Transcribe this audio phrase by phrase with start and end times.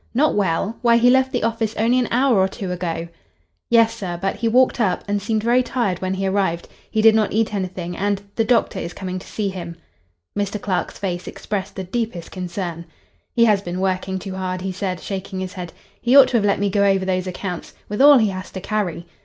[0.15, 0.77] "Not well!
[0.81, 3.07] Why, he left the office only an hour or two ago."
[3.69, 6.67] "Yes, sir; but he walked up, and seemed very tired when he arrived.
[6.89, 9.75] He did not eat anything, and—the doctor is coming to see him."
[10.35, 10.59] Mr.
[10.59, 12.85] Clark's face expressed the deepest concern.
[13.35, 15.71] "He has been working too hard," he said, shaking his head.
[16.01, 17.75] "He ought to have let me go over those accounts.
[17.87, 19.05] With all he has to carry!"